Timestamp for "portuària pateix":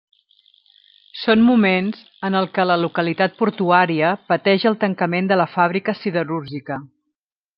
3.43-4.67